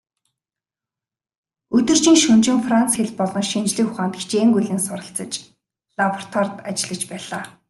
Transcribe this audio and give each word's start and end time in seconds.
Өдөржин 1.77 2.17
шөнөжин 2.23 2.59
Франц 2.65 2.91
хэл 2.95 3.11
болон 3.19 3.45
шинжлэх 3.51 3.87
ухаанд 3.91 4.13
хичээнгүйлэн 4.19 4.79
суралцаж, 4.85 5.31
лабораторид 5.99 6.55
ажиллаж 6.69 7.01
байлаа. 7.11 7.43